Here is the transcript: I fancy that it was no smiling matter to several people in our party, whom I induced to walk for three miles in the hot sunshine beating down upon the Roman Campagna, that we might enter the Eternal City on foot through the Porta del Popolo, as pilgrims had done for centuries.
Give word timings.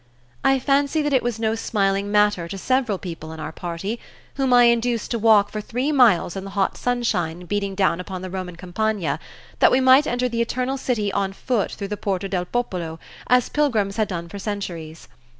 I 0.43 0.57
fancy 0.57 1.03
that 1.03 1.13
it 1.13 1.21
was 1.21 1.37
no 1.39 1.53
smiling 1.53 2.11
matter 2.11 2.47
to 2.47 2.57
several 2.57 2.97
people 2.97 3.31
in 3.33 3.39
our 3.39 3.51
party, 3.51 3.99
whom 4.33 4.51
I 4.51 4.63
induced 4.63 5.11
to 5.11 5.19
walk 5.19 5.51
for 5.51 5.61
three 5.61 5.91
miles 5.91 6.35
in 6.35 6.43
the 6.43 6.49
hot 6.57 6.75
sunshine 6.75 7.41
beating 7.45 7.75
down 7.75 7.99
upon 7.99 8.23
the 8.23 8.31
Roman 8.31 8.55
Campagna, 8.55 9.19
that 9.59 9.69
we 9.71 9.79
might 9.79 10.07
enter 10.07 10.27
the 10.27 10.41
Eternal 10.41 10.77
City 10.77 11.11
on 11.13 11.33
foot 11.33 11.73
through 11.73 11.89
the 11.89 11.97
Porta 11.97 12.27
del 12.27 12.45
Popolo, 12.45 12.97
as 13.27 13.47
pilgrims 13.47 13.97
had 13.97 14.07
done 14.07 14.27
for 14.27 14.39
centuries. 14.39 15.07